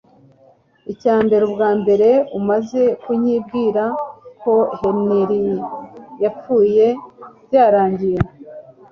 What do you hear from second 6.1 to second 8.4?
yapfuye byarangiye